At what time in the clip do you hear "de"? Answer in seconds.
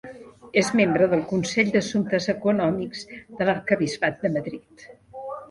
3.11-3.49, 4.27-4.35